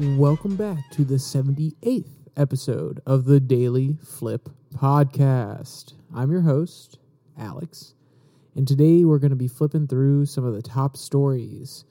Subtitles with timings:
[0.00, 5.92] welcome back to the 78th episode of the Daily Flip Podcast.
[6.14, 6.98] I'm your host,
[7.38, 7.92] Alex,
[8.54, 11.84] and today we're going to be flipping through some of the top stories.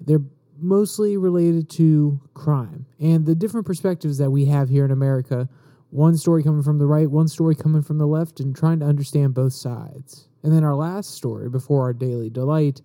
[0.00, 0.22] They're
[0.58, 5.46] mostly related to crime and the different perspectives that we have here in America.
[5.90, 8.86] One story coming from the right, one story coming from the left, and trying to
[8.86, 10.26] understand both sides.
[10.42, 12.80] And then our last story before our daily delight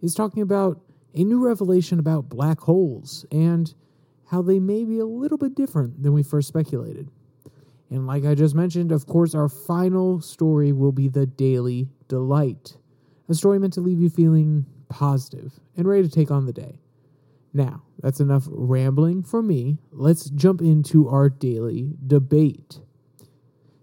[0.00, 0.80] is talking about
[1.12, 3.74] a new revelation about black holes and
[4.32, 7.10] how they may be a little bit different than we first speculated.
[7.90, 12.78] And like I just mentioned, of course, our final story will be the Daily Delight,
[13.28, 16.80] a story meant to leave you feeling positive and ready to take on the day.
[17.52, 19.76] Now, that's enough rambling from me.
[19.90, 22.80] Let's jump into our daily debate.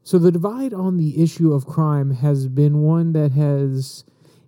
[0.01, 4.03] So, the divide on the issue of crime has been one that has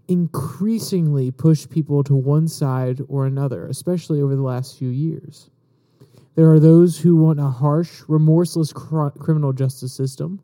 [0.08, 5.52] increasingly pushed people to one side or another, especially over the last few years.
[6.36, 10.42] There are those who want a harsh, remorseless cr- criminal justice system,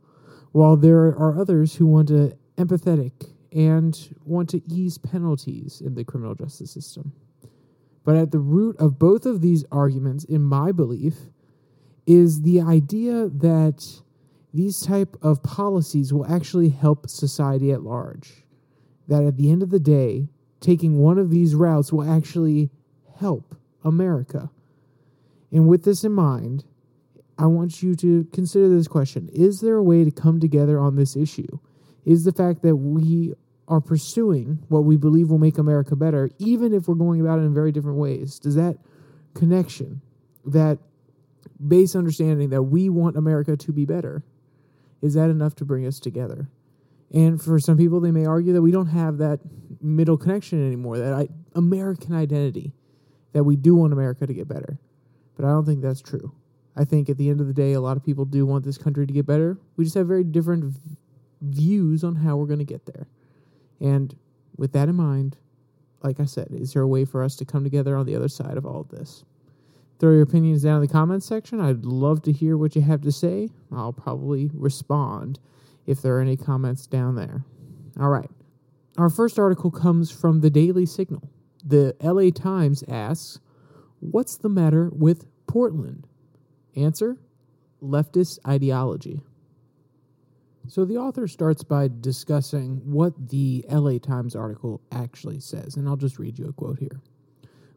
[0.52, 3.11] while there are others who want a empathetic
[3.52, 7.13] and want to ease penalties in the criminal justice system.
[8.03, 11.15] But at the root of both of these arguments, in my belief,
[12.05, 14.02] is the idea that
[14.53, 18.45] these type of policies will actually help society at large.
[19.08, 22.71] That at the end of the day, taking one of these routes will actually
[23.17, 24.49] help America.
[25.51, 26.65] And with this in mind,
[27.37, 30.95] I want you to consider this question Is there a way to come together on
[30.95, 31.59] this issue?
[32.05, 33.33] Is the fact that we
[33.67, 37.43] are pursuing what we believe will make America better, even if we're going about it
[37.43, 38.77] in very different ways, does that
[39.33, 40.01] connection,
[40.45, 40.79] that
[41.67, 44.23] base understanding that we want America to be better,
[45.01, 46.49] is that enough to bring us together?
[47.13, 49.39] And for some people, they may argue that we don't have that
[49.81, 52.73] middle connection anymore, that I, American identity,
[53.33, 54.80] that we do want America to get better.
[55.37, 56.33] But I don't think that's true.
[56.75, 58.77] I think at the end of the day, a lot of people do want this
[58.77, 59.58] country to get better.
[59.77, 60.98] We just have very different v-
[61.42, 63.08] views on how we're going to get there.
[63.80, 64.15] And
[64.58, 65.37] with that in mind,
[66.03, 68.27] like I said, is there a way for us to come together on the other
[68.27, 69.23] side of all of this?
[69.99, 71.59] Throw your opinions down in the comments section.
[71.59, 73.49] I'd love to hear what you have to say.
[73.71, 75.39] I'll probably respond
[75.87, 77.43] if there are any comments down there.
[77.99, 78.30] All right.
[78.98, 81.30] Our first article comes from the Daily Signal.
[81.65, 83.39] The LA Times asks,
[83.99, 86.08] What's the matter with Portland?
[86.75, 87.17] Answer
[87.81, 89.21] leftist ideology.
[90.67, 95.95] So the author starts by discussing what the LA Times article actually says, and I'll
[95.95, 97.02] just read you a quote here.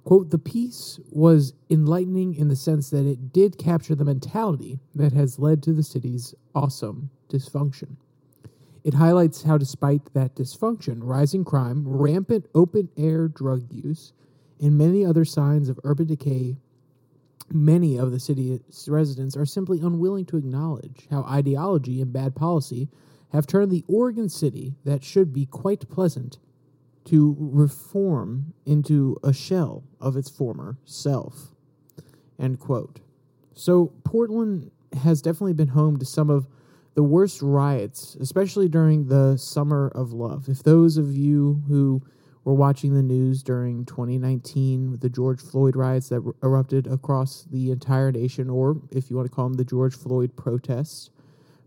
[0.03, 5.13] Quote, the piece was enlightening in the sense that it did capture the mentality that
[5.13, 7.97] has led to the city's awesome dysfunction.
[8.83, 14.15] It highlights how, despite that dysfunction, rising crime, rampant open air drug use,
[14.61, 16.57] and many other signs of urban decay,
[17.51, 22.89] many of the city's residents are simply unwilling to acknowledge how ideology and bad policy
[23.33, 26.39] have turned the Oregon City that should be quite pleasant
[27.05, 31.55] to reform into a shell of its former self.
[32.39, 33.01] End quote.
[33.55, 34.71] So Portland
[35.03, 36.47] has definitely been home to some of
[36.95, 40.49] the worst riots, especially during the Summer of Love.
[40.49, 42.03] If those of you who
[42.45, 47.45] were watching the news during 2019 with the George Floyd riots that r- erupted across
[47.51, 51.11] the entire nation, or if you want to call them the George Floyd protests.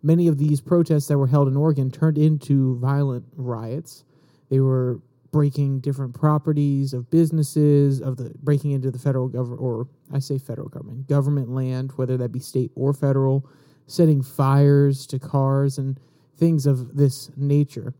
[0.01, 4.03] Many of these protests that were held in Oregon turned into violent riots.
[4.49, 4.99] They were
[5.31, 10.37] breaking different properties of businesses, of the breaking into the federal government, or I say
[10.37, 13.45] federal government, government land, whether that be state or federal,
[13.87, 15.99] setting fires to cars and
[16.37, 17.93] things of this nature.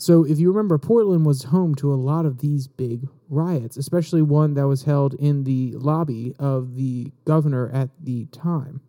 [0.00, 4.22] So, if you remember, Portland was home to a lot of these big riots, especially
[4.22, 8.80] one that was held in the lobby of the governor at the time.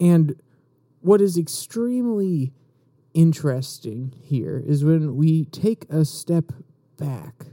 [0.00, 0.40] And
[1.00, 2.52] what is extremely
[3.12, 6.52] interesting here is when we take a step
[6.96, 7.46] back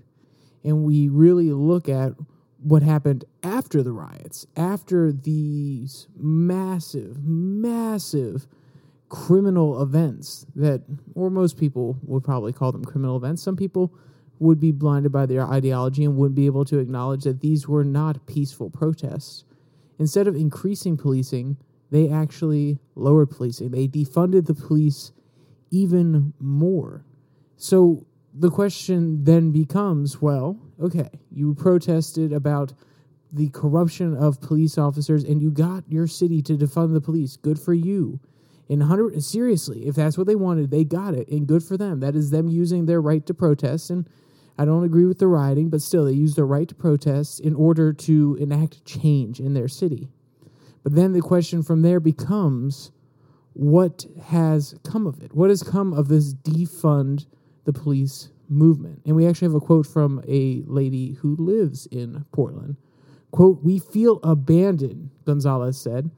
[0.64, 2.14] and we really look at
[2.62, 8.46] what happened after the riots, after these massive, massive
[9.10, 10.84] criminal events that,
[11.16, 13.42] or most people would probably call them criminal events.
[13.42, 13.94] Some people
[14.38, 17.84] would be blinded by their ideology and wouldn't be able to acknowledge that these were
[17.84, 19.44] not peaceful protests.
[19.98, 21.58] Instead of increasing policing,
[21.92, 23.72] they actually lowered policing.
[23.72, 25.12] They defunded the police
[25.72, 27.04] even more.
[27.58, 32.74] So the question then becomes well, okay, you protested about
[33.32, 37.38] the corruption of police officers and you got your city to defund the police.
[37.38, 38.20] Good for you.
[38.70, 42.00] In 100 seriously, if that's what they wanted, they got it and good for them.
[42.00, 44.08] That is them using their right to protest and
[44.60, 47.56] I don't agree with the rioting, but still, they use their right to protest in
[47.56, 50.10] order to enact change in their city.
[50.84, 52.92] But then the question from there becomes
[53.54, 55.34] what has come of it?
[55.34, 57.26] What has come of this defund
[57.64, 59.02] the police movement?
[59.06, 62.76] And we actually have a quote from a lady who lives in Portland.
[63.32, 66.12] Quote, We feel abandoned, Gonzalez said.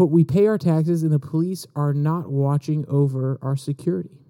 [0.00, 4.22] Quote, We pay our taxes and the police are not watching over our security.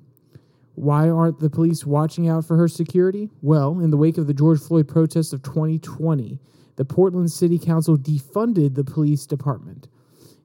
[0.75, 3.31] Why aren't the police watching out for her security?
[3.41, 6.41] Well, in the wake of the George Floyd protests of 2020,
[6.75, 9.87] the Portland City Council defunded the police department.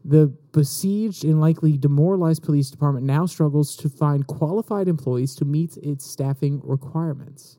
[0.03, 5.75] The besieged and likely demoralized police department now struggles to find qualified employees to meet
[5.77, 7.57] its staffing requirements.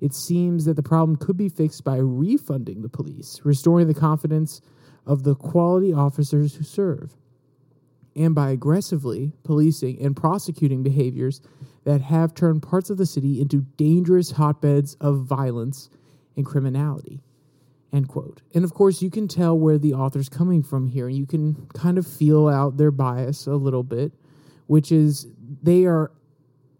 [0.00, 4.60] It seems that the problem could be fixed by refunding the police, restoring the confidence
[5.06, 7.16] of the quality officers who serve,
[8.14, 11.40] and by aggressively policing and prosecuting behaviors
[11.84, 15.88] that have turned parts of the city into dangerous hotbeds of violence
[16.36, 17.22] and criminality.
[17.92, 18.42] End quote.
[18.54, 21.08] And of course, you can tell where the author's coming from here.
[21.08, 24.12] You can kind of feel out their bias a little bit,
[24.66, 25.28] which is
[25.62, 26.10] they are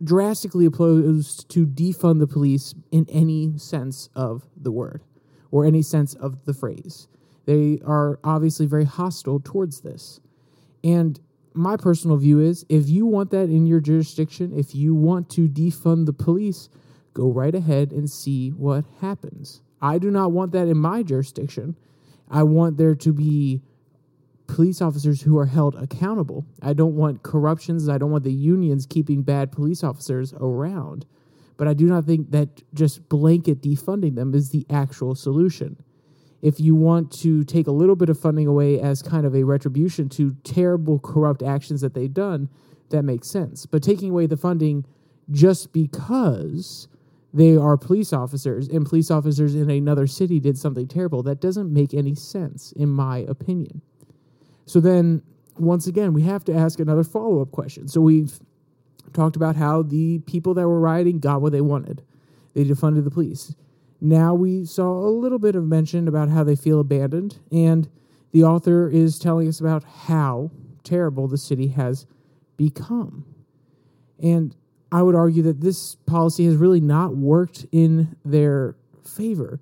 [0.02, 5.02] drastically opposed to defund the police in any sense of the word
[5.50, 7.08] or any sense of the phrase.
[7.46, 10.20] They are obviously very hostile towards this.
[10.84, 11.18] And
[11.54, 15.48] my personal view is if you want that in your jurisdiction, if you want to
[15.48, 16.68] defund the police,
[17.14, 19.62] go right ahead and see what happens.
[19.80, 21.76] I do not want that in my jurisdiction.
[22.28, 23.62] I want there to be
[24.46, 26.44] police officers who are held accountable.
[26.62, 27.88] I don't want corruptions.
[27.88, 31.06] I don't want the unions keeping bad police officers around.
[31.56, 35.82] But I do not think that just blanket defunding them is the actual solution
[36.46, 39.42] if you want to take a little bit of funding away as kind of a
[39.42, 42.48] retribution to terrible corrupt actions that they've done,
[42.90, 43.66] that makes sense.
[43.66, 44.86] But taking away the funding
[45.28, 46.86] just because
[47.34, 51.72] they are police officers and police officers in another city did something terrible, that doesn't
[51.72, 53.82] make any sense, in my opinion.
[54.66, 55.22] So then,
[55.58, 57.88] once again, we have to ask another follow up question.
[57.88, 58.38] So we've
[59.12, 62.04] talked about how the people that were rioting got what they wanted,
[62.54, 63.52] they defunded the police
[64.00, 67.88] now we saw a little bit of mention about how they feel abandoned, and
[68.32, 70.50] the author is telling us about how
[70.84, 72.06] terrible the city has
[72.56, 73.24] become.
[74.22, 74.54] And
[74.92, 79.60] I would argue that this policy has really not worked in their favor.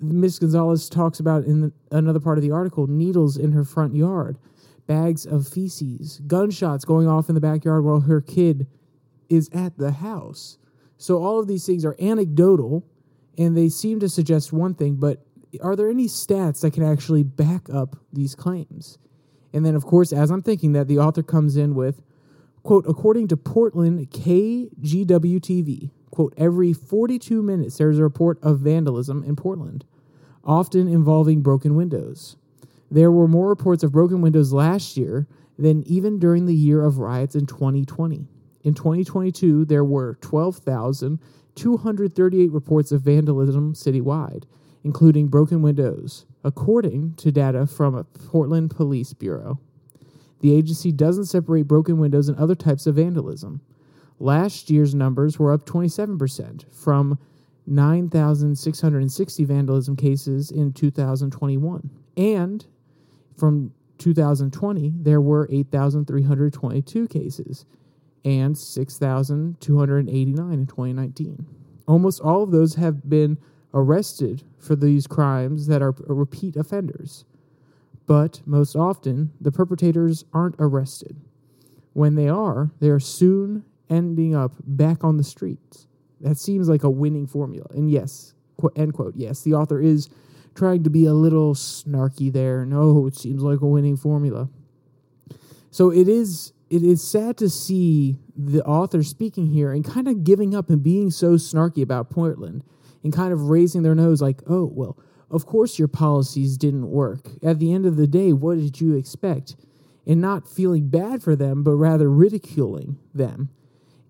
[0.00, 0.38] Ms.
[0.38, 4.38] Gonzalez talks about in another part of the article needles in her front yard,
[4.86, 8.66] bags of feces, gunshots going off in the backyard while her kid
[9.28, 10.58] is at the house.
[10.96, 12.84] So all of these things are anecdotal
[13.38, 15.24] and they seem to suggest one thing, but
[15.62, 18.98] are there any stats that can actually back up these claims?
[19.52, 22.02] And then, of course, as I'm thinking that, the author comes in with,
[22.62, 29.24] quote, according to Portland KGW TV, quote, every 42 minutes there's a report of vandalism
[29.24, 29.84] in Portland,
[30.44, 32.36] often involving broken windows.
[32.90, 35.26] There were more reports of broken windows last year
[35.58, 38.26] than even during the year of riots in 2020.
[38.62, 41.18] In 2022, there were 12,000
[41.54, 44.44] 238 reports of vandalism citywide,
[44.84, 49.58] including broken windows, according to data from a Portland Police Bureau.
[50.40, 53.60] The agency doesn't separate broken windows and other types of vandalism.
[54.18, 57.18] Last year's numbers were up 27% from
[57.66, 61.90] 9,660 vandalism cases in 2021.
[62.16, 62.66] And
[63.36, 67.66] from 2020, there were 8,322 cases
[68.24, 71.46] and 6,289 in 2019.
[71.86, 73.38] Almost all of those have been
[73.72, 77.24] arrested for these crimes that are repeat offenders.
[78.06, 81.16] But most often, the perpetrators aren't arrested.
[81.92, 85.86] When they are, they are soon ending up back on the streets.
[86.20, 87.66] That seems like a winning formula.
[87.70, 90.08] And yes, qu- end quote, yes, the author is
[90.54, 92.64] trying to be a little snarky there.
[92.64, 94.48] No, it seems like a winning formula.
[95.70, 100.22] So it is it is sad to see the author speaking here and kind of
[100.22, 102.62] giving up and being so snarky about Portland
[103.02, 104.96] and kind of raising their nose like, oh, well,
[105.30, 107.28] of course your policies didn't work.
[107.42, 109.56] At the end of the day, what did you expect?
[110.06, 113.50] And not feeling bad for them, but rather ridiculing them.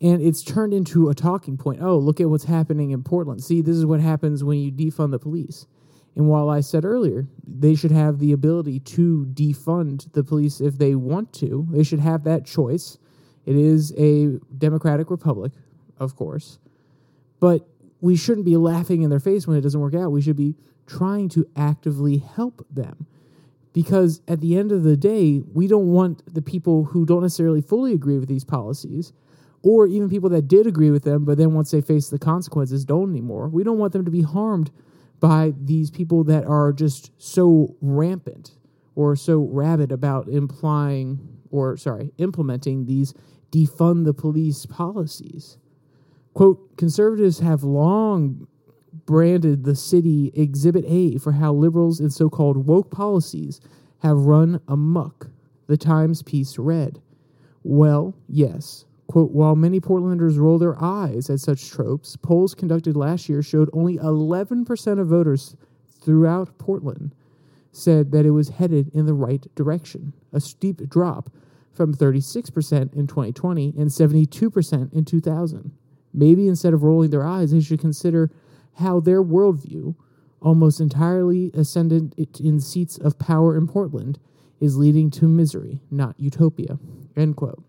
[0.02, 1.82] And it's turned into a talking point.
[1.82, 3.42] Oh, look at what's happening in Portland.
[3.42, 5.66] See, this is what happens when you defund the police.
[6.16, 10.78] And while I said earlier, they should have the ability to defund the police if
[10.78, 12.98] they want to, they should have that choice.
[13.46, 15.52] It is a democratic republic,
[15.98, 16.58] of course.
[17.38, 17.66] But
[18.00, 20.12] we shouldn't be laughing in their face when it doesn't work out.
[20.12, 23.06] We should be trying to actively help them.
[23.72, 27.60] Because at the end of the day, we don't want the people who don't necessarily
[27.60, 29.12] fully agree with these policies
[29.62, 32.84] or even people that did agree with them, but then once they face the consequences,
[32.84, 33.48] don't anymore.
[33.48, 34.70] We don't want them to be harmed
[35.20, 38.56] by these people that are just so rampant
[38.94, 43.12] or so rabid about implying or sorry, implementing these
[43.50, 45.58] defund the police policies.
[46.34, 48.46] Quote, conservatives have long
[49.06, 53.60] branded the city Exhibit A for how liberals and so called woke policies
[53.98, 55.28] have run amuck,
[55.66, 57.00] the Times piece read.
[57.62, 58.86] Well, yes.
[59.10, 63.68] Quote, while many Portlanders roll their eyes at such tropes, polls conducted last year showed
[63.72, 65.56] only 11% of voters
[66.00, 67.12] throughout Portland
[67.72, 71.28] said that it was headed in the right direction, a steep drop
[71.72, 75.72] from 36% in 2020 and 72% in 2000.
[76.14, 78.30] Maybe instead of rolling their eyes, they should consider
[78.74, 79.96] how their worldview,
[80.40, 84.20] almost entirely ascendant in seats of power in Portland,
[84.60, 86.78] is leading to misery, not utopia.
[87.16, 87.64] End quote.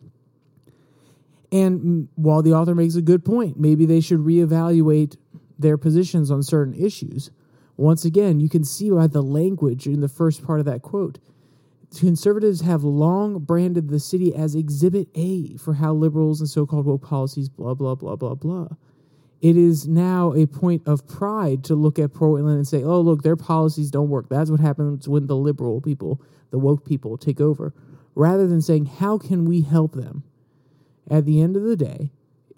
[1.52, 5.18] And while the author makes a good point, maybe they should reevaluate
[5.60, 7.30] their positions on certain issues.
[7.78, 11.20] Once again, you can see by the language in the first part of that quote.
[11.98, 16.86] Conservatives have long branded the city as Exhibit A for how liberals and so called
[16.86, 18.68] woke policies, blah, blah, blah, blah, blah.
[19.42, 23.24] It is now a point of pride to look at Portland and say, oh, look,
[23.24, 24.30] their policies don't work.
[24.30, 27.74] That's what happens when the liberal people, the woke people, take over.
[28.14, 30.24] Rather than saying, how can we help them?
[31.12, 32.10] At the end of the day,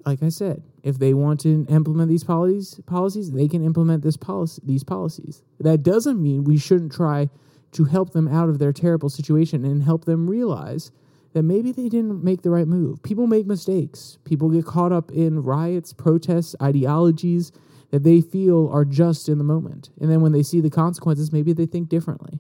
[0.05, 4.15] like I said, if they want to implement these policies, policies, they can implement this
[4.15, 5.41] policy, these policies.
[5.60, 7.31] That doesn't mean we shouldn't try
[7.72, 10.91] to help them out of their terrible situation and help them realize
[11.33, 13.01] that maybe they didn't make the right move.
[13.01, 14.19] People make mistakes.
[14.24, 17.51] People get caught up in riots, protests, ideologies
[17.89, 19.89] that they feel are just in the moment.
[20.00, 22.39] And then when they see the consequences, maybe they think differently.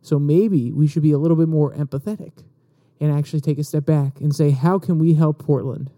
[0.00, 2.44] So maybe we should be a little bit more empathetic
[3.00, 5.90] and actually take a step back and say, how can we help Portland?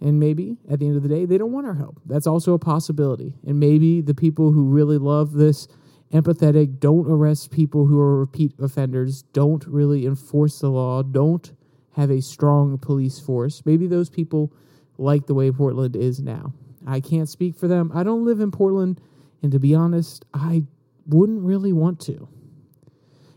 [0.00, 2.00] And maybe at the end of the day, they don't want our help.
[2.06, 3.34] That's also a possibility.
[3.46, 5.68] And maybe the people who really love this
[6.12, 11.52] empathetic, don't arrest people who are repeat offenders, don't really enforce the law, don't
[11.92, 13.62] have a strong police force.
[13.64, 14.52] Maybe those people
[14.98, 16.52] like the way Portland is now.
[16.86, 17.90] I can't speak for them.
[17.94, 19.00] I don't live in Portland,
[19.42, 20.62] and to be honest, I
[21.06, 22.28] wouldn't really want to.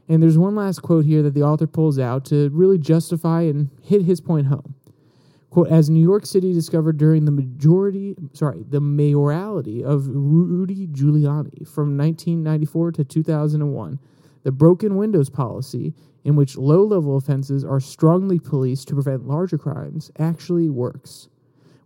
[0.10, 3.70] And there's one last quote here that the author pulls out to really justify and
[3.84, 4.74] hit his point home.
[5.52, 11.68] Quote, as New York City discovered during the majority, sorry, the mayoralty of Rudy Giuliani
[11.68, 14.00] from 1994 to 2001,
[14.44, 19.58] the broken windows policy, in which low level offenses are strongly policed to prevent larger
[19.58, 21.30] crimes, actually works.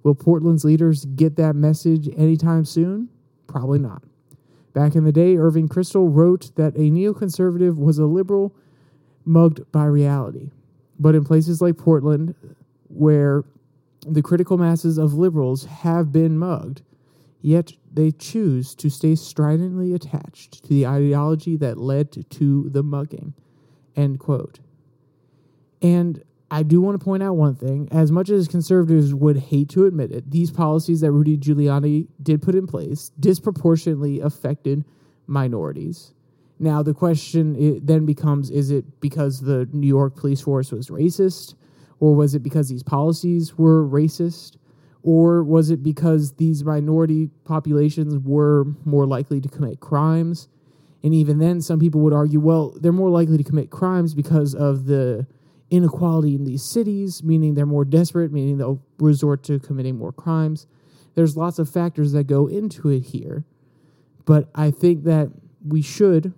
[0.03, 3.09] Will Portland's leaders get that message anytime soon?
[3.47, 4.03] Probably not.
[4.73, 8.55] Back in the day, Irving Kristol wrote that a neoconservative was a liberal
[9.23, 10.49] mugged by reality.
[10.99, 12.35] But in places like Portland,
[12.87, 13.43] where
[14.07, 16.81] the critical masses of liberals have been mugged,
[17.41, 23.33] yet they choose to stay stridently attached to the ideology that led to the mugging.
[23.95, 24.59] End quote.
[25.81, 27.89] And I do want to point out one thing.
[27.91, 32.43] As much as conservatives would hate to admit it, these policies that Rudy Giuliani did
[32.43, 34.85] put in place disproportionately affected
[35.25, 36.13] minorities.
[36.59, 41.55] Now, the question then becomes is it because the New York police force was racist?
[41.99, 44.57] Or was it because these policies were racist?
[45.01, 50.49] Or was it because these minority populations were more likely to commit crimes?
[51.01, 54.53] And even then, some people would argue, well, they're more likely to commit crimes because
[54.53, 55.25] of the
[55.73, 60.67] inequality in these cities, meaning they're more desperate, meaning they'll resort to committing more crimes.
[61.15, 63.43] There's lots of factors that go into it here.
[64.25, 65.29] But I think that
[65.65, 66.33] we should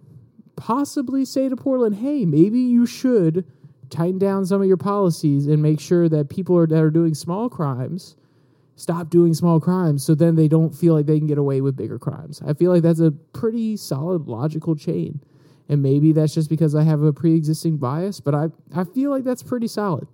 [0.56, 3.46] possibly say to Portland, hey, maybe you should
[3.89, 7.13] tighten down some of your policies and make sure that people are, that are doing
[7.13, 8.15] small crimes
[8.75, 11.75] stop doing small crimes so then they don't feel like they can get away with
[11.75, 12.42] bigger crimes.
[12.46, 15.22] I feel like that's a pretty solid logical chain.
[15.67, 19.24] And maybe that's just because I have a pre-existing bias, but I I feel like
[19.24, 20.07] that's pretty solid.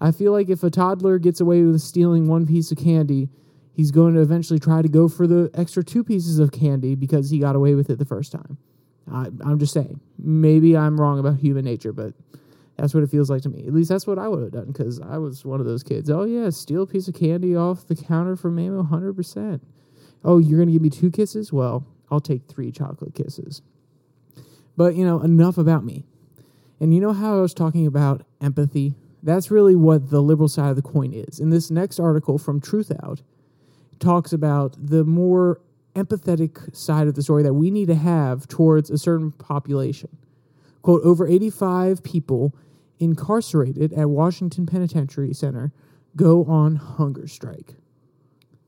[0.00, 3.28] I feel like if a toddler gets away with stealing one piece of candy,
[3.72, 7.30] he's going to eventually try to go for the extra two pieces of candy because
[7.30, 8.58] he got away with it the first time.
[9.10, 10.00] I, I'm just saying.
[10.18, 12.14] Maybe I'm wrong about human nature, but
[12.76, 13.66] that's what it feels like to me.
[13.66, 16.10] At least that's what I would have done because I was one of those kids.
[16.10, 19.60] Oh, yeah, steal a piece of candy off the counter from Mamo 100%.
[20.24, 21.52] Oh, you're going to give me two kisses?
[21.52, 23.62] Well, I'll take three chocolate kisses.
[24.76, 26.04] But, you know, enough about me.
[26.80, 28.94] And you know how I was talking about empathy?
[29.22, 31.38] That's really what the liberal side of the coin is.
[31.38, 33.22] In this next article from Truthout,
[34.00, 35.60] talks about the more
[35.94, 40.08] empathetic side of the story that we need to have towards a certain population.
[40.82, 42.54] Quote, over 85 people
[42.98, 45.72] incarcerated at Washington Penitentiary Center
[46.16, 47.74] go on hunger strike.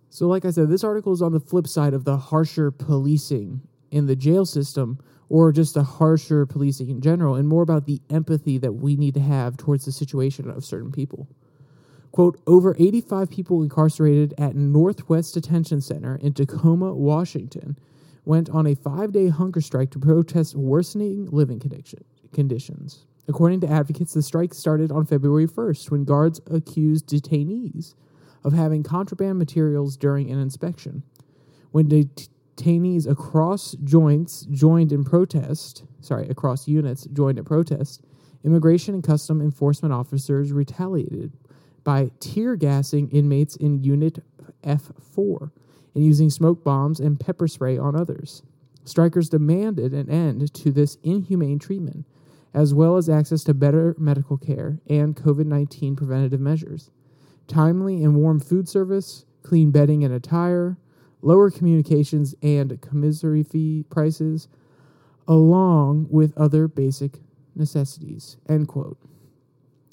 [0.09, 3.63] So, like I said, this article is on the flip side of the harsher policing
[3.95, 4.99] in the jail system
[5.29, 9.15] or just the harsher policing in general, and more about the empathy that we need
[9.15, 11.29] to have towards the situation of certain people.
[12.13, 17.79] Quote, over 85 people incarcerated at Northwest Detention Center in Tacoma, Washington,
[18.25, 21.61] went on a five day hunger strike to protest worsening living
[22.33, 23.07] conditions.
[23.27, 27.95] According to advocates, the strike started on February 1st when guards accused detainees
[28.45, 31.03] of having contraband materials during an inspection.
[31.71, 31.89] When
[32.57, 38.03] detainees across joints joined in protest, sorry, across units joined in protest,
[38.45, 41.33] immigration and custom enforcement officers retaliated
[41.83, 44.23] by tear gassing inmates in Unit
[44.63, 45.51] F4
[45.95, 48.43] and using smoke bombs and pepper spray on others.
[48.85, 52.07] Strikers demanded an end to this inhumane treatment
[52.53, 56.91] as well as access to better medical care and COVID 19 preventative measures,
[57.49, 60.79] timely and warm food service, clean bedding and attire,
[61.25, 64.49] lower communications and commissary fee prices,
[65.27, 67.21] along with other basic
[67.57, 68.37] necessities.
[68.49, 68.99] End quote.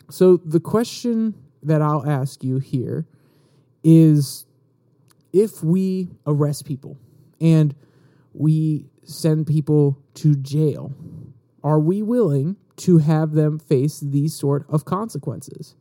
[0.09, 3.07] So the question that I'll ask you here
[3.83, 4.45] is
[5.31, 6.97] if we arrest people
[7.39, 7.73] and
[8.33, 10.93] we send people to jail
[11.63, 15.75] are we willing to have them face these sort of consequences?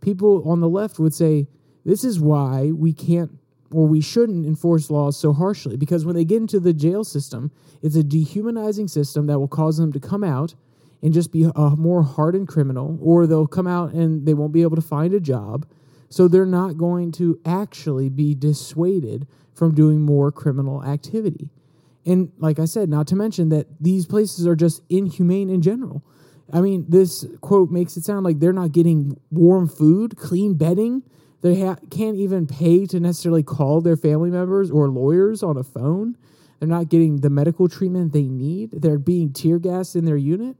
[0.00, 1.46] People on the left would say,
[1.84, 3.38] this is why we can't
[3.72, 7.50] or we shouldn't enforce laws so harshly because when they get into the jail system,
[7.82, 10.54] it's a dehumanizing system that will cause them to come out
[11.02, 14.62] and just be a more hardened criminal, or they'll come out and they won't be
[14.62, 15.66] able to find a job.
[16.10, 21.50] So they're not going to actually be dissuaded from doing more criminal activity.
[22.04, 26.02] And like I said, not to mention that these places are just inhumane in general.
[26.52, 31.02] I mean, this quote makes it sound like they're not getting warm food, clean bedding.
[31.42, 35.64] They ha- can't even pay to necessarily call their family members or lawyers on a
[35.64, 36.16] phone.
[36.58, 38.70] They're not getting the medical treatment they need.
[38.72, 40.56] They're being tear gassed in their unit.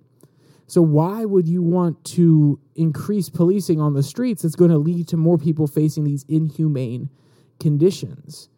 [0.67, 5.09] So, why would you want to increase policing on the streets that's going to lead
[5.09, 7.11] to more people facing these inhumane
[7.59, 8.49] conditions?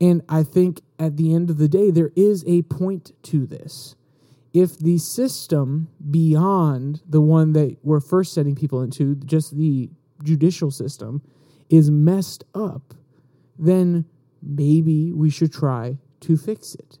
[0.00, 3.94] And I think at the end of the day, there is a point to this.
[4.52, 9.88] If the system beyond the one that we're first setting people into, just the
[10.24, 11.22] judicial system,
[11.72, 12.94] is messed up,
[13.58, 14.04] then
[14.42, 16.98] maybe we should try to fix it.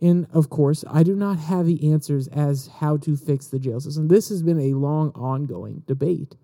[0.00, 3.80] And of course, I do not have the answers as how to fix the jail
[3.80, 4.06] system.
[4.06, 6.36] This has been a long ongoing debate.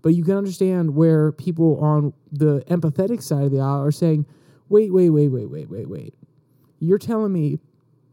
[0.00, 4.24] But you can understand where people on the empathetic side of the aisle are saying,
[4.68, 6.14] wait, wait, wait, wait, wait, wait, wait.
[6.78, 7.58] You're telling me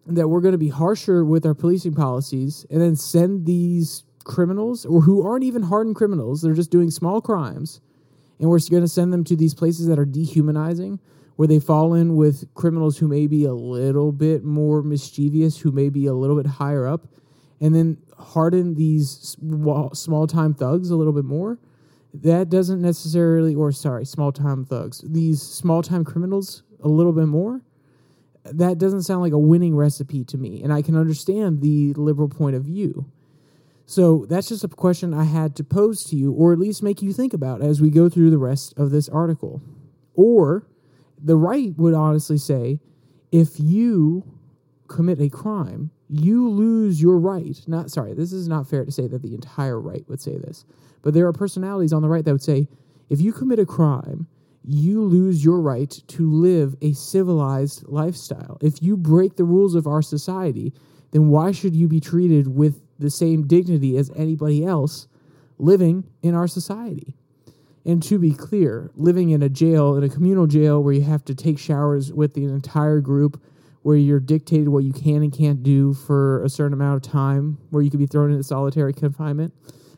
[0.08, 4.84] that we're going to be harsher with our policing policies and then send these criminals
[4.84, 7.82] or who aren't even hardened criminals, they're just doing small crimes,
[8.39, 11.00] and we're going to send them to these places that are dehumanizing,
[11.36, 15.71] where they fall in with criminals who may be a little bit more mischievous, who
[15.71, 17.08] may be a little bit higher up,
[17.60, 19.38] and then harden these
[19.93, 21.60] small time thugs a little bit more
[22.24, 27.28] that doesn't necessarily, or sorry, small time thugs, these small time criminals a little bit
[27.28, 27.62] more,
[28.45, 30.62] that doesn't sound like a winning recipe to me.
[30.63, 33.06] And I can understand the liberal point of view.
[33.86, 37.02] So that's just a question I had to pose to you, or at least make
[37.02, 39.62] you think about as we go through the rest of this article.
[40.15, 40.67] Or
[41.21, 42.80] the right would honestly say
[43.32, 44.24] if you
[44.88, 47.60] commit a crime, you lose your right.
[47.67, 50.65] Not sorry, this is not fair to say that the entire right would say this.
[51.02, 52.67] But there are personalities on the right that would say
[53.10, 54.28] if you commit a crime,
[54.63, 58.58] you lose your right to live a civilized lifestyle.
[58.62, 60.74] If you break the rules of our society,
[61.12, 65.08] then why should you be treated with the same dignity as anybody else
[65.58, 67.15] living in our society?
[67.86, 71.23] And to be clear, living in a jail, in a communal jail where you have
[71.25, 73.41] to take showers with the entire group,
[73.84, 77.60] where you're dictated what you can and can't do for a certain amount of time,
[77.69, 79.53] where you could be thrown into solitary confinement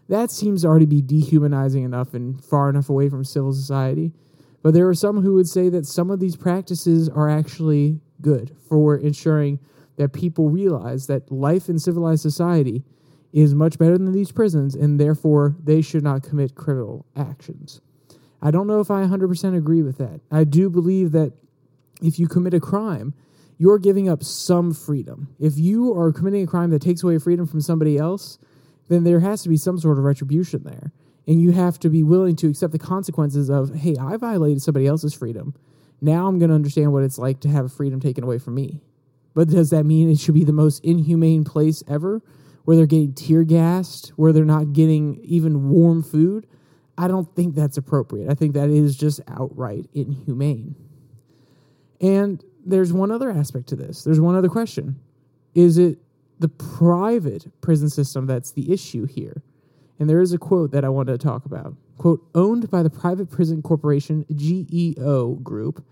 [0.09, 4.13] that seems already be dehumanizing enough and far enough away from civil society.
[4.63, 8.55] But there are some who would say that some of these practices are actually good
[8.67, 9.59] for ensuring
[9.97, 12.83] that people realize that life in civilized society
[13.33, 17.81] is much better than these prisons, and therefore they should not commit criminal actions.
[18.41, 20.21] I don't know if I 100% agree with that.
[20.31, 21.33] I do believe that
[22.01, 23.13] if you commit a crime,
[23.57, 25.35] you're giving up some freedom.
[25.39, 28.37] If you are committing a crime that takes away freedom from somebody else,
[28.87, 30.91] then there has to be some sort of retribution there.
[31.27, 34.87] And you have to be willing to accept the consequences of, hey, I violated somebody
[34.87, 35.55] else's freedom.
[35.99, 38.81] Now I'm going to understand what it's like to have freedom taken away from me.
[39.37, 42.23] But does that mean it should be the most inhumane place ever
[42.65, 46.47] where they're getting tear gassed, where they're not getting even warm food?
[46.97, 48.31] I don't think that's appropriate.
[48.31, 50.73] I think that is just outright inhumane.
[52.01, 54.03] And there's one other aspect to this.
[54.03, 54.99] There's one other question.
[55.53, 55.99] Is it
[56.39, 59.43] the private prison system that's the issue here?
[59.99, 61.75] And there is a quote that I wanted to talk about.
[61.99, 65.85] Quote, owned by the private prison corporation GEO Group,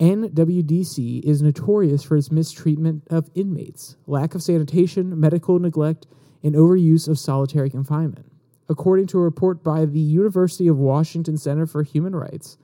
[0.00, 6.06] NWDC is notorious for its mistreatment of inmates, lack of sanitation, medical neglect,
[6.42, 8.30] and overuse of solitary confinement.
[8.68, 12.56] According to a report by the University of Washington Center for Human Rights,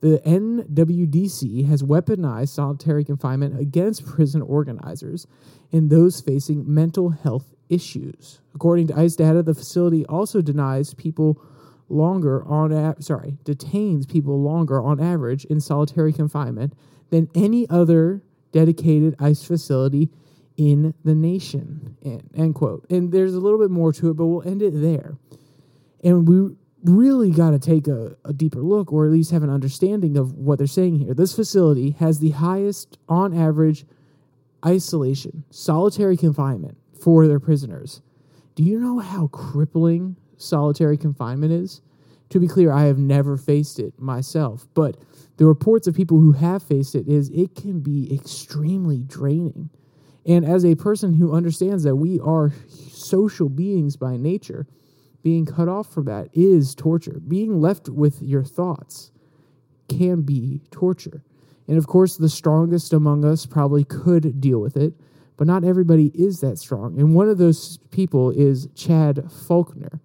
[0.00, 5.26] the NWDC has weaponized solitary confinement against prison organizers
[5.72, 8.40] and those facing mental health issues.
[8.54, 11.40] According to ICE data, the facility also denies people
[11.88, 16.74] longer on a- sorry, detains people longer on average in solitary confinement
[17.10, 18.22] than any other
[18.52, 20.10] dedicated ICE facility
[20.56, 21.96] in the nation.
[22.02, 22.86] End, end quote.
[22.90, 25.16] And there's a little bit more to it, but we'll end it there.
[26.02, 29.50] And we really got to take a, a, deeper look or at least have an
[29.50, 31.14] understanding of what they're saying here.
[31.14, 33.84] This facility has the highest, on average,
[34.64, 38.02] isolation, solitary confinement for their prisoners.
[38.54, 41.80] Do you know how crippling solitary confinement is?
[42.30, 44.96] To be clear, I have never faced it myself, but
[45.36, 49.70] the reports of people who have faced it is it can be extremely draining.
[50.24, 54.66] And as a person who understands that we are social beings by nature,
[55.22, 57.20] being cut off from that is torture.
[57.26, 59.12] Being left with your thoughts
[59.88, 61.22] can be torture.
[61.68, 64.94] And of course, the strongest among us probably could deal with it,
[65.36, 66.98] but not everybody is that strong.
[66.98, 70.00] And one of those people is Chad Faulkner.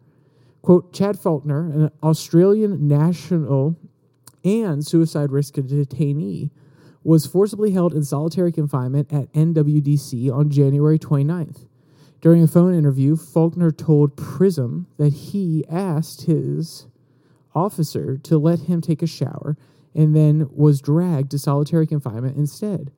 [0.62, 3.78] Quote Chad Faulkner, an Australian national
[4.44, 6.52] and suicide risk detainee,
[7.04, 11.68] was forcibly held in solitary confinement at NWDC on January 29th.
[12.22, 16.86] During a phone interview, Faulkner told Prism that he asked his
[17.56, 19.58] officer to let him take a shower
[19.96, 22.92] and then was dragged to solitary confinement instead,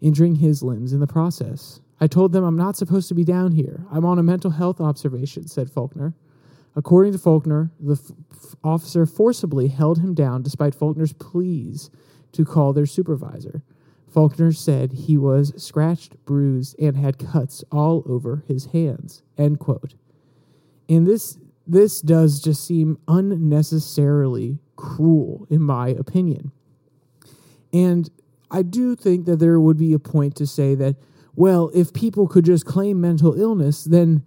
[0.00, 1.80] injuring his limbs in the process.
[2.00, 3.84] I told them I'm not supposed to be down here.
[3.90, 6.14] I'm on a mental health observation, said Faulkner.
[6.78, 11.90] According to Faulkner, the f- officer forcibly held him down despite Faulkner's pleas
[12.30, 13.64] to call their supervisor.
[14.06, 19.24] Faulkner said he was scratched, bruised, and had cuts all over his hands.
[19.36, 19.94] End quote.
[20.88, 21.36] And this
[21.66, 26.52] this does just seem unnecessarily cruel, in my opinion.
[27.72, 28.08] And
[28.52, 30.94] I do think that there would be a point to say that,
[31.34, 34.22] well, if people could just claim mental illness, then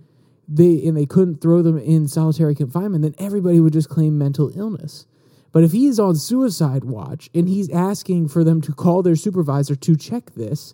[0.54, 4.52] they and they couldn't throw them in solitary confinement, then everybody would just claim mental
[4.56, 5.06] illness.
[5.52, 9.76] But if he's on suicide watch and he's asking for them to call their supervisor
[9.76, 10.74] to check this,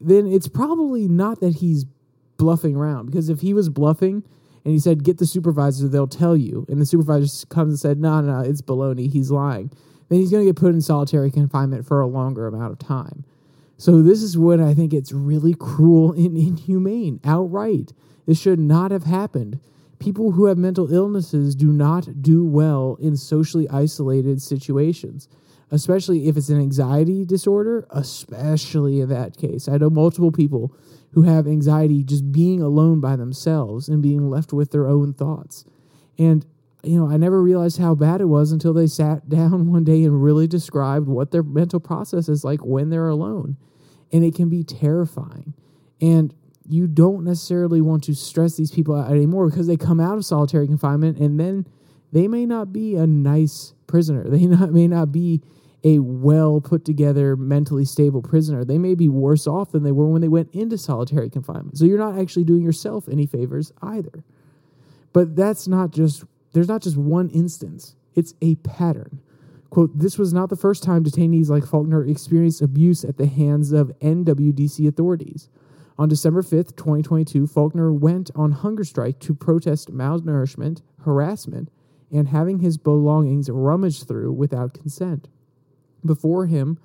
[0.00, 1.84] then it's probably not that he's
[2.36, 3.06] bluffing around.
[3.06, 4.24] Because if he was bluffing
[4.64, 8.00] and he said, get the supervisor, they'll tell you, and the supervisor comes and said,
[8.00, 9.70] no, no, it's baloney, he's lying,
[10.08, 13.24] then he's going to get put in solitary confinement for a longer amount of time.
[13.76, 17.92] So this is what I think it's really cruel and inhumane outright.
[18.26, 19.60] This should not have happened
[19.98, 25.28] people who have mental illnesses do not do well in socially isolated situations,
[25.70, 29.68] especially if it's an anxiety disorder, especially in that case.
[29.68, 30.74] I know multiple people
[31.12, 35.64] who have anxiety just being alone by themselves and being left with their own thoughts.
[36.18, 36.44] And
[36.82, 40.04] you know, I never realized how bad it was until they sat down one day
[40.04, 43.56] and really described what their mental process is like when they're alone.
[44.12, 45.54] And it can be terrifying.
[46.00, 46.34] And
[46.68, 50.24] you don't necessarily want to stress these people out anymore because they come out of
[50.24, 51.66] solitary confinement and then
[52.12, 54.24] they may not be a nice prisoner.
[54.28, 55.42] They not, may not be
[55.84, 58.64] a well put together, mentally stable prisoner.
[58.64, 61.78] They may be worse off than they were when they went into solitary confinement.
[61.78, 64.24] So you're not actually doing yourself any favors either.
[65.12, 66.24] But that's not just,
[66.56, 69.20] there's not just one instance, it's a pattern.
[69.68, 73.72] Quote, this was not the first time detainees like Faulkner experienced abuse at the hands
[73.72, 75.50] of NWDC authorities.
[75.98, 81.70] On December 5th, 2022, Faulkner went on hunger strike to protest malnourishment, harassment,
[82.10, 85.28] and having his belongings rummaged through without consent.
[86.06, 86.78] Before him,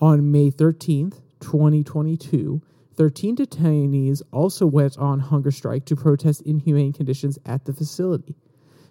[0.00, 2.62] on May 13th, 2022,
[2.94, 8.34] 13 detainees also went on hunger strike to protest inhumane conditions at the facility.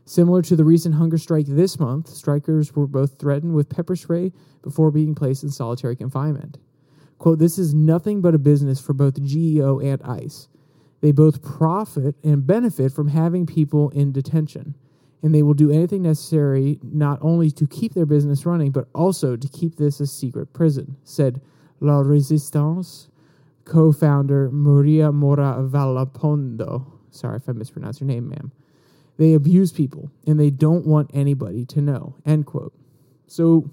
[0.07, 4.31] Similar to the recent hunger strike this month, strikers were both threatened with pepper spray
[4.61, 6.59] before being placed in solitary confinement.
[7.17, 10.47] Quote, this is nothing but a business for both GEO and ICE.
[11.01, 14.75] They both profit and benefit from having people in detention,
[15.21, 19.35] and they will do anything necessary not only to keep their business running, but also
[19.35, 21.41] to keep this a secret prison, said
[21.81, 23.09] La Resistencia
[23.65, 26.93] co founder Maria Mora Valapondo.
[27.11, 28.53] Sorry if I mispronounced your name, ma'am.
[29.17, 32.15] They abuse people and they don't want anybody to know.
[32.25, 32.73] End quote.
[33.27, 33.69] So,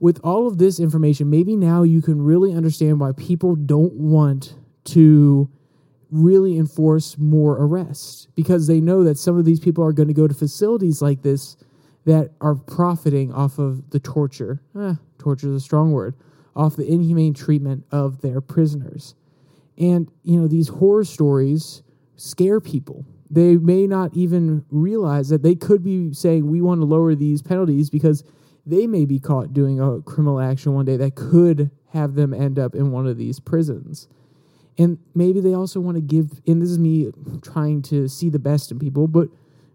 [0.00, 4.54] with all of this information, maybe now you can really understand why people don't want
[4.86, 5.48] to
[6.10, 10.14] really enforce more arrests because they know that some of these people are going to
[10.14, 11.56] go to facilities like this
[12.04, 14.60] that are profiting off of the torture.
[14.78, 16.14] Eh, torture is a strong word.
[16.54, 19.14] Off the inhumane treatment of their prisoners.
[19.78, 21.82] And, you know, these horror stories
[22.16, 23.06] scare people.
[23.32, 27.40] They may not even realize that they could be saying, we want to lower these
[27.40, 28.24] penalties because
[28.66, 32.58] they may be caught doing a criminal action one day that could have them end
[32.58, 34.06] up in one of these prisons.
[34.78, 38.38] And maybe they also want to give, and this is me trying to see the
[38.38, 39.28] best in people, but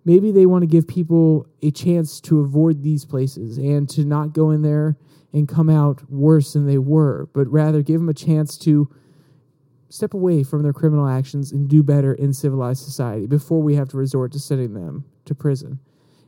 [0.06, 4.34] maybe they want to give people a chance to avoid these places and to not
[4.34, 4.98] go in there
[5.34, 8.90] and come out worse than they were, but rather give them a chance to
[9.90, 13.90] step away from their criminal actions and do better in civilized society before we have
[13.90, 15.80] to resort to sending them to prison.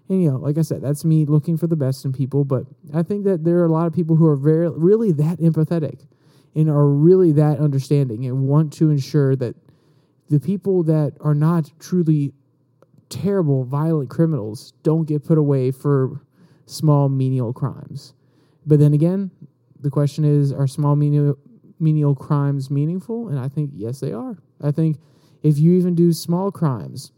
[0.08, 2.66] And you know, like I said, that's me looking for the best in people, but
[2.94, 6.06] I think that there are a lot of people who are very really that empathetic
[6.56, 9.56] and are really that understanding and want to ensure that
[10.30, 12.34] the people that are not truly
[13.10, 16.22] terrible, violent criminals don't get put away for
[16.66, 18.14] small, menial crimes.
[18.66, 19.32] But then again,
[19.80, 21.38] the question is are small, menial,
[21.80, 23.30] menial crimes meaningful?
[23.30, 24.38] And I think, yes, they are.
[24.62, 24.98] I think
[25.44, 27.12] if you even do small crimes,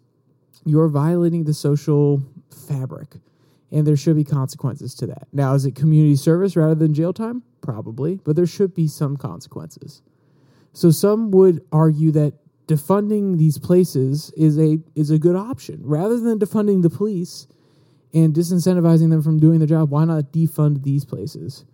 [0.65, 2.21] you're violating the social
[2.67, 3.15] fabric
[3.71, 5.27] and there should be consequences to that.
[5.31, 7.43] Now, is it community service rather than jail time?
[7.61, 10.01] Probably, but there should be some consequences.
[10.73, 12.33] So some would argue that
[12.67, 17.47] defunding these places is a is a good option rather than defunding the police
[18.13, 19.89] and disincentivizing them from doing their job.
[19.89, 21.65] Why not defund these places?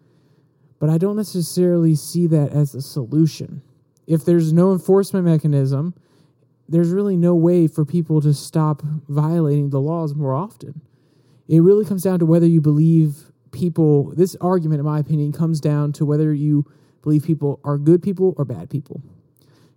[0.79, 3.61] But I don't necessarily see that as a solution.
[4.05, 5.93] If there's no enforcement mechanism,
[6.69, 10.81] there's really no way for people to stop violating the laws more often.
[11.47, 15.59] It really comes down to whether you believe people, this argument, in my opinion, comes
[15.59, 16.65] down to whether you
[17.01, 19.01] believe people are good people or bad people.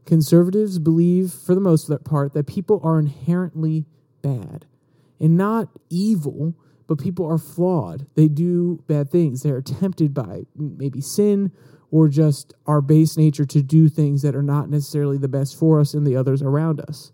[0.05, 3.87] Conservatives believe, for the most part, that people are inherently
[4.23, 4.67] bad
[5.21, 6.55] and not evil,
[6.91, 8.05] but people are flawed.
[8.17, 9.45] They do bad things.
[9.45, 11.53] They are tempted by maybe sin
[11.93, 15.79] or just our base nature to do things that are not necessarily the best for
[15.79, 17.13] us and the others around us.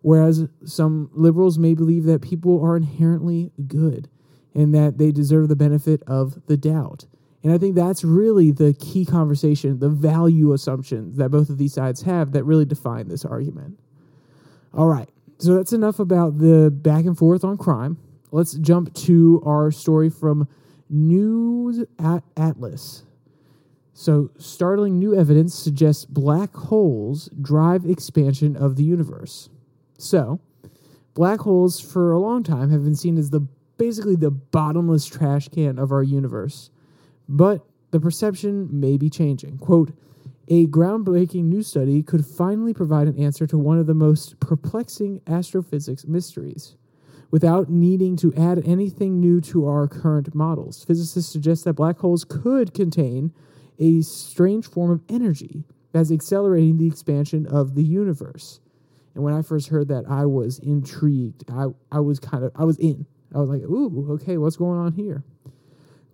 [0.00, 4.08] Whereas some liberals may believe that people are inherently good
[4.56, 7.06] and that they deserve the benefit of the doubt.
[7.44, 11.74] And I think that's really the key conversation, the value assumptions that both of these
[11.74, 13.78] sides have that really define this argument.
[14.74, 17.98] All right, so that's enough about the back and forth on crime.
[18.34, 20.48] Let's jump to our story from
[20.88, 23.02] News at Atlas.
[23.92, 29.50] So, startling new evidence suggests black holes drive expansion of the universe.
[29.98, 30.40] So,
[31.12, 35.48] black holes for a long time have been seen as the basically the bottomless trash
[35.48, 36.70] can of our universe.
[37.28, 39.58] But the perception may be changing.
[39.58, 39.92] Quote,
[40.48, 45.20] a groundbreaking new study could finally provide an answer to one of the most perplexing
[45.26, 46.76] astrophysics mysteries
[47.32, 50.84] without needing to add anything new to our current models.
[50.84, 53.32] Physicists suggest that black holes could contain
[53.78, 58.60] a strange form of energy that's accelerating the expansion of the universe.
[59.14, 61.44] And when I first heard that, I was intrigued.
[61.50, 63.06] I, I was kind of, I was in.
[63.34, 65.24] I was like, ooh, okay, what's going on here?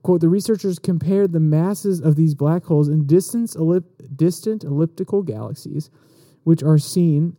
[0.02, 5.22] Quote, the researchers compared the masses of these black holes in distant, ellip- distant elliptical
[5.22, 5.90] galaxies,
[6.44, 7.36] which are seen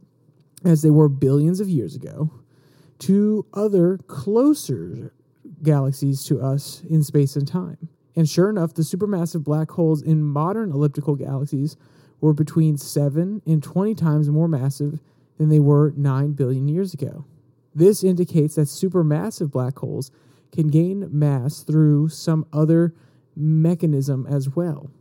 [0.65, 2.29] as they were billions of years ago,
[2.99, 5.13] to other closer
[5.63, 7.89] galaxies to us in space and time.
[8.15, 11.77] And sure enough, the supermassive black holes in modern elliptical galaxies
[12.21, 14.99] were between 7 and 20 times more massive
[15.37, 17.25] than they were 9 billion years ago.
[17.73, 20.11] This indicates that supermassive black holes
[20.51, 22.93] can gain mass through some other
[23.35, 24.91] mechanism as well.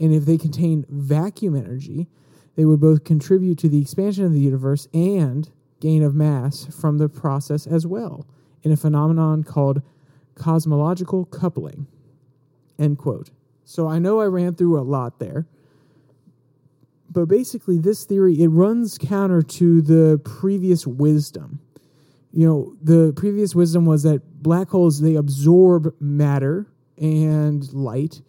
[0.00, 2.08] And if they contain vacuum energy,
[2.56, 5.50] they would both contribute to the expansion of the universe and
[5.82, 8.26] gain of mass from the process as well,
[8.62, 9.82] in a phenomenon called
[10.34, 11.86] cosmological coupling.
[12.78, 13.30] End quote.
[13.64, 15.46] So I know I ran through a lot there.
[17.10, 21.60] But basically this theory it runs counter to the previous wisdom
[22.32, 26.66] you know, the previous wisdom was that black holes they absorb matter
[26.96, 28.22] and light.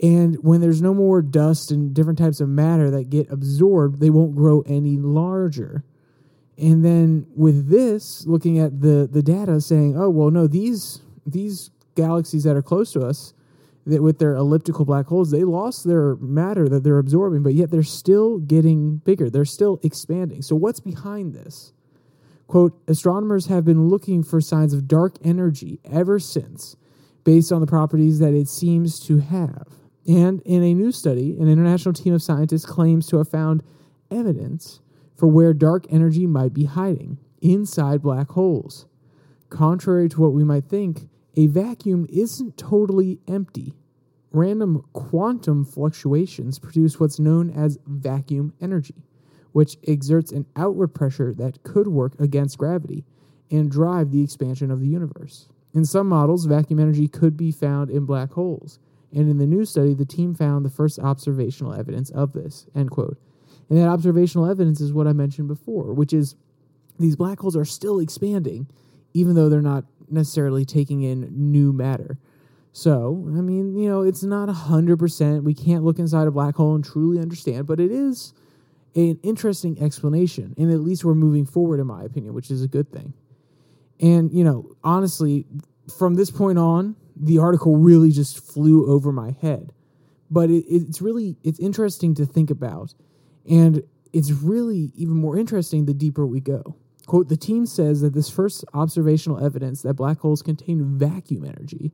[0.00, 4.10] And when there's no more dust and different types of matter that get absorbed, they
[4.10, 5.84] won't grow any larger.
[6.62, 11.70] And then with this, looking at the the data saying, oh well no, these these
[11.96, 13.34] galaxies that are close to us,
[13.84, 17.72] that with their elliptical black holes, they lost their matter that they're absorbing, but yet
[17.72, 19.28] they're still getting bigger.
[19.28, 20.40] They're still expanding.
[20.40, 21.72] So what's behind this?
[22.46, 26.76] Quote, astronomers have been looking for signs of dark energy ever since,
[27.24, 29.66] based on the properties that it seems to have.
[30.06, 33.64] And in a new study, an international team of scientists claims to have found
[34.10, 34.80] evidence
[35.22, 38.86] for where dark energy might be hiding inside black holes.
[39.50, 43.72] Contrary to what we might think, a vacuum isn't totally empty.
[44.32, 49.04] Random quantum fluctuations produce what's known as vacuum energy,
[49.52, 53.04] which exerts an outward pressure that could work against gravity
[53.48, 55.48] and drive the expansion of the universe.
[55.72, 58.80] In some models, vacuum energy could be found in black holes,
[59.12, 62.66] and in the new study, the team found the first observational evidence of this.
[62.74, 63.18] End quote.
[63.72, 66.36] And that observational evidence is what I mentioned before, which is
[66.98, 68.66] these black holes are still expanding,
[69.14, 72.18] even though they're not necessarily taking in new matter.
[72.72, 75.42] So, I mean, you know, it's not 100%.
[75.44, 78.34] We can't look inside a black hole and truly understand, but it is
[78.94, 80.54] an interesting explanation.
[80.58, 83.14] And at least we're moving forward, in my opinion, which is a good thing.
[83.98, 85.46] And, you know, honestly,
[85.96, 89.72] from this point on, the article really just flew over my head.
[90.30, 92.92] But it, it's really, it's interesting to think about.
[93.48, 96.76] And it's really even more interesting the deeper we go.
[97.06, 101.92] Quote, the team says that this first observational evidence that black holes contain vacuum energy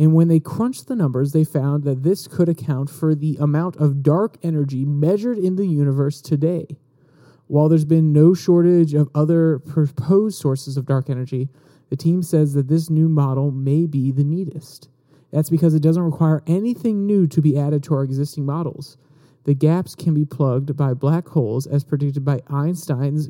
[0.00, 3.76] and when they crunched the numbers, they found that this could account for the amount
[3.76, 6.78] of dark energy measured in the universe today.
[7.48, 11.50] While there's been no shortage of other proposed sources of dark energy,
[11.90, 14.88] the team says that this new model may be the neatest.
[15.32, 18.96] That's because it doesn't require anything new to be added to our existing models.
[19.44, 23.28] The gaps can be plugged by black holes as predicted by Einstein's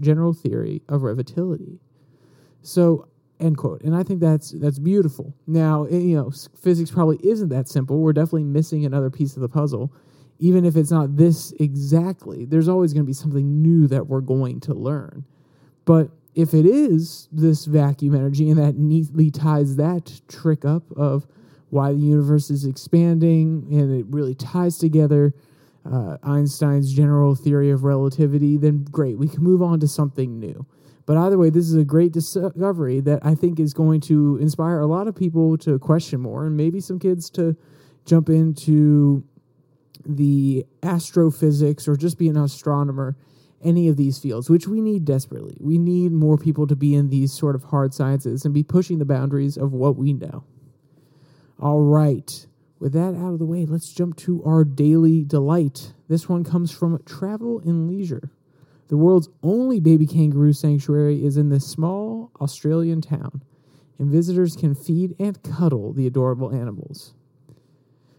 [0.00, 1.80] general theory of relativity.
[2.62, 3.08] So
[3.40, 3.82] End quote.
[3.82, 5.34] And I think that's that's beautiful.
[5.46, 7.98] Now, eh, you know, physics probably isn't that simple.
[7.98, 9.92] We're definitely missing another piece of the puzzle.
[10.38, 14.20] Even if it's not this exactly, there's always going to be something new that we're
[14.20, 15.24] going to learn.
[15.86, 21.26] But if it is this vacuum energy and that neatly ties that trick up of
[21.70, 25.34] why the universe is expanding and it really ties together
[25.90, 30.66] uh, Einstein's general theory of relativity, then great, we can move on to something new.
[31.06, 34.78] But either way, this is a great discovery that I think is going to inspire
[34.78, 37.56] a lot of people to question more and maybe some kids to
[38.04, 39.24] jump into
[40.06, 43.16] the astrophysics or just be an astronomer,
[43.62, 45.56] any of these fields, which we need desperately.
[45.60, 48.98] We need more people to be in these sort of hard sciences and be pushing
[48.98, 50.44] the boundaries of what we know.
[51.60, 52.46] All right.
[52.78, 55.92] With that out of the way, let's jump to our daily delight.
[56.08, 58.30] This one comes from Travel and Leisure.
[58.88, 63.42] The world's only baby kangaroo sanctuary is in this small Australian town,
[63.98, 67.12] and visitors can feed and cuddle the adorable animals.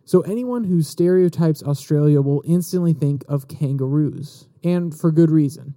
[0.06, 5.74] So, anyone who stereotypes Australia will instantly think of kangaroos, and for good reason.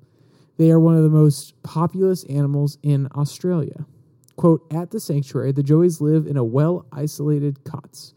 [0.59, 3.87] They are one of the most populous animals in Australia.
[4.37, 8.15] Quote, at the sanctuary, the Joeys live in a well isolated cots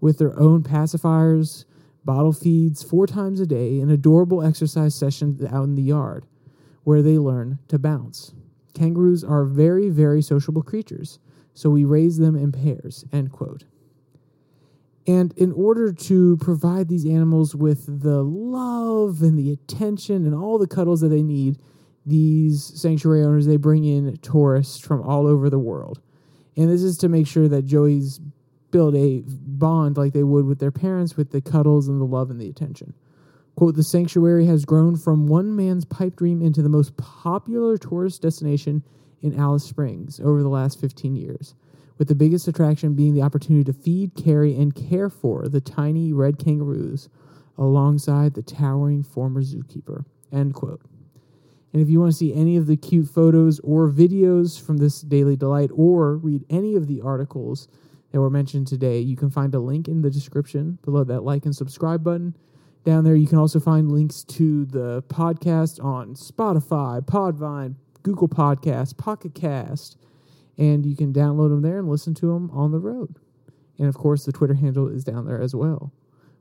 [0.00, 1.64] with their own pacifiers,
[2.04, 6.24] bottle feeds four times a day, and adorable exercise sessions out in the yard
[6.84, 8.32] where they learn to bounce.
[8.72, 11.18] Kangaroos are very, very sociable creatures,
[11.52, 13.04] so we raise them in pairs.
[13.12, 13.64] End quote.
[15.06, 20.58] And in order to provide these animals with the love and the attention and all
[20.58, 21.58] the cuddles that they need,
[22.08, 26.00] these sanctuary owners they bring in tourists from all over the world.
[26.56, 28.20] And this is to make sure that Joey's
[28.70, 32.30] build a bond like they would with their parents with the cuddles and the love
[32.30, 32.94] and the attention.
[33.56, 38.22] Quote, the sanctuary has grown from one man's pipe dream into the most popular tourist
[38.22, 38.84] destination
[39.20, 41.54] in Alice Springs over the last 15 years,
[41.98, 46.12] with the biggest attraction being the opportunity to feed, carry, and care for the tiny
[46.12, 47.08] red kangaroos
[47.56, 50.04] alongside the towering former zookeeper.
[50.32, 50.80] End quote.
[51.72, 55.02] And if you want to see any of the cute photos or videos from this
[55.02, 57.68] daily delight or read any of the articles
[58.10, 61.44] that were mentioned today, you can find a link in the description below that like
[61.44, 62.34] and subscribe button.
[62.84, 68.96] Down there, you can also find links to the podcast on Spotify, Podvine, Google Podcast,
[68.96, 69.98] Pocket Cast,
[70.56, 73.16] and you can download them there and listen to them on the road.
[73.78, 75.92] And of course, the Twitter handle is down there as well.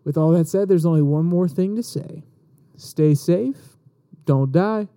[0.06, 2.24] With all that said, there's only one more thing to say
[2.78, 3.78] stay safe,
[4.26, 4.88] don't die.